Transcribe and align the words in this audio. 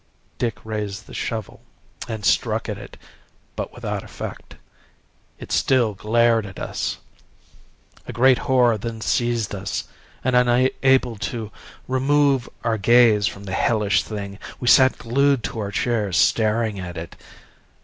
"Dick 0.39 0.57
raised 0.65 1.05
the 1.05 1.13
shovel 1.13 1.61
and 2.07 2.25
struck 2.25 2.67
at 2.67 2.75
it, 2.79 2.97
but 3.55 3.71
without 3.71 4.03
effect 4.03 4.55
it 5.37 5.51
still 5.51 5.93
glared 5.93 6.43
at 6.47 6.57
us. 6.57 6.97
A 8.07 8.11
great 8.11 8.39
horror 8.49 8.79
then 8.79 8.99
seized 9.01 9.53
us, 9.53 9.83
and 10.23 10.35
unable 10.35 11.17
to 11.17 11.51
remove 11.87 12.49
our 12.63 12.79
gaze 12.79 13.27
from 13.27 13.43
the 13.43 13.53
hellish 13.53 14.01
thing, 14.01 14.39
we 14.59 14.67
sat 14.67 14.97
glued 14.97 15.43
to 15.43 15.59
our 15.59 15.69
chairs 15.71 16.17
staring 16.17 16.79
at 16.79 16.97
it. 16.97 17.15